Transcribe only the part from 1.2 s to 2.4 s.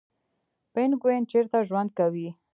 چیرته ژوند کوي؟